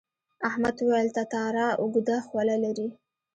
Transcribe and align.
احمد 0.47 0.75
وویل 0.81 1.09
تتارا 1.17 1.67
اوږده 1.81 2.17
خوله 2.27 2.55
لري. 2.63 2.87